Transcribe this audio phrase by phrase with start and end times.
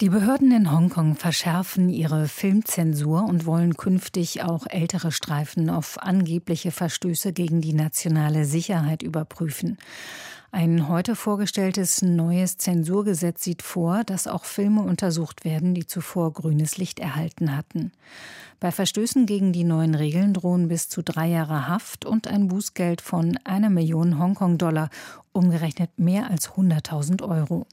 [0.00, 6.70] die Behörden in Hongkong verschärfen ihre Filmzensur und wollen künftig auch ältere Streifen auf angebliche
[6.70, 9.76] Verstöße gegen die nationale Sicherheit überprüfen.
[10.52, 16.78] Ein heute vorgestelltes neues Zensurgesetz sieht vor, dass auch Filme untersucht werden, die zuvor grünes
[16.78, 17.90] Licht erhalten hatten.
[18.60, 23.00] Bei Verstößen gegen die neuen Regeln drohen bis zu drei Jahre Haft und ein Bußgeld
[23.00, 24.90] von einer Million Hongkong-Dollar,
[25.32, 27.66] umgerechnet mehr als 100.000 Euro.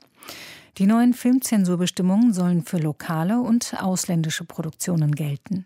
[0.78, 5.66] Die neuen Filmzensurbestimmungen sollen für lokale und ausländische Produktionen gelten.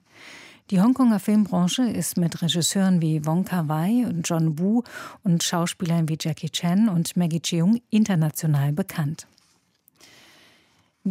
[0.70, 4.84] Die Hongkonger Filmbranche ist mit Regisseuren wie Wong Kar-wai und John Woo
[5.24, 9.26] und Schauspielern wie Jackie Chan und Maggie Cheung international bekannt.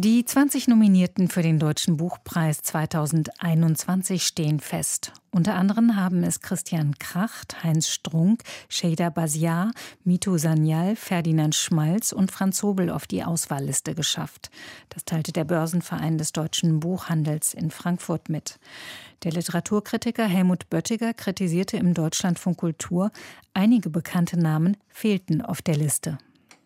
[0.01, 5.11] Die 20 Nominierten für den Deutschen Buchpreis 2021 stehen fest.
[5.29, 9.73] Unter anderem haben es Christian Kracht, Heinz Strunk, Sheda Basiar,
[10.05, 14.51] Mito Sanyal, Ferdinand Schmalz und Franz Hobel auf die Auswahlliste geschafft.
[14.87, 18.57] Das teilte der Börsenverein des deutschen Buchhandels in Frankfurt mit.
[19.23, 23.11] Der Literaturkritiker Helmut Böttiger kritisierte im Deutschlandfunk Kultur,
[23.53, 26.19] einige bekannte Namen fehlten auf der Liste.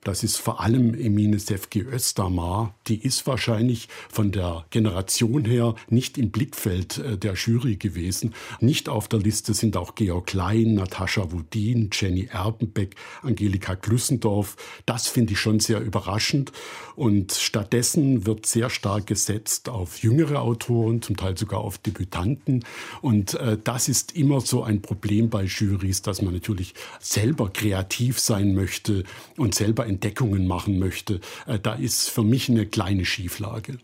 [0.04, 2.76] Das ist vor allem Emine Sefki Östermar.
[2.88, 8.34] Die ist wahrscheinlich von der Generation her nicht im Blickfeld äh, der Jury gewesen.
[8.60, 14.58] Nicht auf der Liste sind auch Georg Klein, Natascha Wudin, Jenny Erbenbeck, Angelika Glüssendorf.
[14.86, 16.52] Das finde ich schon sehr überraschend.
[16.96, 22.66] Und stattdessen wird sehr stark gesetzt auf jüngere Autoren, zum Teil sogar auf Debütanten.
[23.02, 28.20] Und äh, das ist immer so ein Problem bei Jurys, dass man natürlich selber kreativ
[28.20, 29.04] sein möchte
[29.38, 31.20] und selber Entdeckungen machen möchte.
[31.46, 33.78] Äh, da ist für mich eine kleine Schieflage.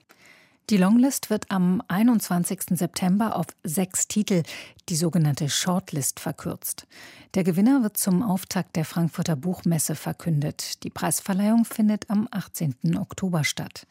[0.70, 2.78] Die Longlist wird am 21.
[2.78, 4.44] September auf sechs Titel,
[4.88, 6.86] die sogenannte Shortlist, verkürzt.
[7.34, 10.84] Der Gewinner wird zum Auftakt der Frankfurter Buchmesse verkündet.
[10.84, 12.98] Die Preisverleihung findet am 18.
[13.00, 13.88] Oktober statt.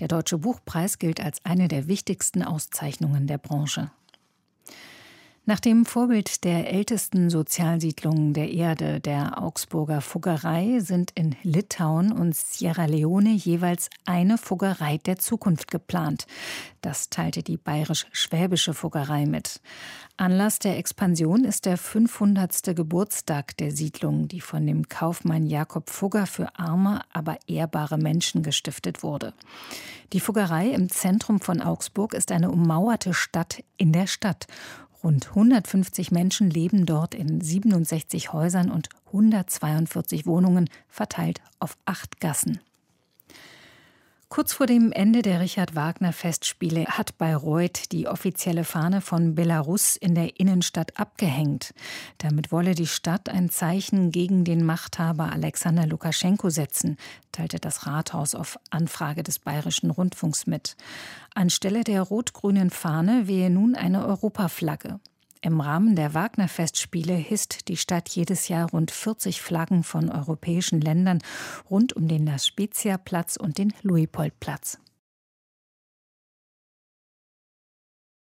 [0.00, 3.92] Der Deutsche Buchpreis gilt als eine der wichtigsten Auszeichnungen der Branche.
[5.48, 12.34] Nach dem Vorbild der ältesten Sozialsiedlungen der Erde, der Augsburger Fuggerei, sind in Litauen und
[12.34, 16.26] Sierra Leone jeweils eine Fuggerei der Zukunft geplant.
[16.80, 19.60] Das teilte die bayerisch-schwäbische Fuggerei mit.
[20.16, 22.74] Anlass der Expansion ist der 500.
[22.74, 29.04] Geburtstag der Siedlung, die von dem Kaufmann Jakob Fugger für arme, aber ehrbare Menschen gestiftet
[29.04, 29.32] wurde.
[30.12, 34.46] Die Fuggerei im Zentrum von Augsburg ist eine ummauerte Stadt in der Stadt
[35.06, 42.58] Rund 150 Menschen leben dort in 67 Häusern und 142 Wohnungen, verteilt auf acht Gassen.
[44.28, 49.94] Kurz vor dem Ende der Richard Wagner Festspiele hat Bayreuth die offizielle Fahne von Belarus
[49.94, 51.72] in der Innenstadt abgehängt.
[52.18, 56.96] Damit wolle die Stadt ein Zeichen gegen den Machthaber Alexander Lukaschenko setzen,
[57.30, 60.76] teilte das Rathaus auf Anfrage des Bayerischen Rundfunks mit.
[61.32, 64.98] Anstelle der rot-grünen Fahne wehe nun eine Europaflagge.
[65.42, 71.20] Im Rahmen der Wagner-Festspiele hisst die Stadt jedes Jahr rund 40 Flaggen von europäischen Ländern
[71.70, 74.78] rund um den La Spezia-Platz und den Luipold-Platz.